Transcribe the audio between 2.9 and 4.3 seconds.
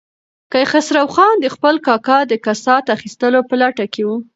اخیستلو په لټه کې و.